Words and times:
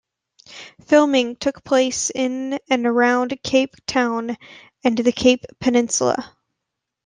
Filming 0.87 1.35
took 1.35 1.63
place 1.63 2.09
in 2.09 2.57
and 2.71 2.87
around 2.87 3.37
Cape 3.43 3.75
Town 3.85 4.35
and 4.83 4.97
the 4.97 5.11
Cape 5.11 5.45
Peninsula. 5.59 6.35